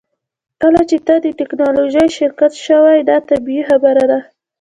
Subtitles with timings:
[0.61, 4.19] کله چې ته د ټیکنالوژۍ شرکت شوې دا طبیعي خبره ده